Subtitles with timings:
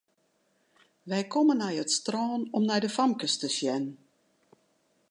[1.09, 3.85] Wy komme nei it strân om nei de famkes te sjen.